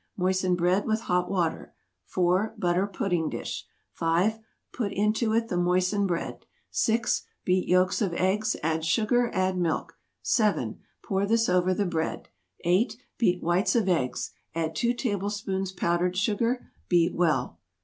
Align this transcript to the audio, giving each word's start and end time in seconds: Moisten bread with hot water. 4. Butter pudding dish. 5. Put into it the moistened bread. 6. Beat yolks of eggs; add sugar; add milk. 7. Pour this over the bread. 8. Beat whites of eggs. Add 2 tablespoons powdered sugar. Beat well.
Moisten 0.17 0.55
bread 0.55 0.87
with 0.87 1.01
hot 1.01 1.29
water. 1.29 1.75
4. 2.05 2.55
Butter 2.57 2.87
pudding 2.87 3.29
dish. 3.29 3.67
5. 3.93 4.39
Put 4.73 4.91
into 4.93 5.33
it 5.35 5.47
the 5.47 5.57
moistened 5.57 6.07
bread. 6.07 6.47
6. 6.71 7.21
Beat 7.45 7.67
yolks 7.67 8.01
of 8.01 8.11
eggs; 8.15 8.55
add 8.63 8.83
sugar; 8.83 9.29
add 9.31 9.59
milk. 9.59 9.99
7. 10.23 10.79
Pour 11.03 11.27
this 11.27 11.47
over 11.47 11.75
the 11.75 11.85
bread. 11.85 12.29
8. 12.65 12.97
Beat 13.19 13.43
whites 13.43 13.75
of 13.75 13.87
eggs. 13.87 14.31
Add 14.55 14.75
2 14.75 14.95
tablespoons 14.95 15.71
powdered 15.71 16.17
sugar. 16.17 16.71
Beat 16.89 17.13
well. 17.13 17.59